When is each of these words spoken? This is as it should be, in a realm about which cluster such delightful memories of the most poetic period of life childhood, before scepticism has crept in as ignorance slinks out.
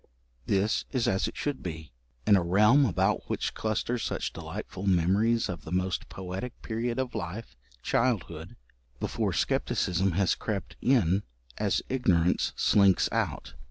This 0.47 0.83
is 0.89 1.07
as 1.07 1.27
it 1.27 1.37
should 1.37 1.61
be, 1.61 1.91
in 2.25 2.35
a 2.35 2.41
realm 2.41 2.87
about 2.87 3.29
which 3.29 3.53
cluster 3.53 3.99
such 3.99 4.33
delightful 4.33 4.87
memories 4.87 5.47
of 5.47 5.63
the 5.63 5.71
most 5.71 6.09
poetic 6.09 6.59
period 6.63 6.97
of 6.97 7.13
life 7.13 7.55
childhood, 7.83 8.55
before 8.99 9.31
scepticism 9.31 10.13
has 10.13 10.33
crept 10.33 10.75
in 10.81 11.21
as 11.59 11.83
ignorance 11.87 12.51
slinks 12.55 13.09
out. 13.11 13.53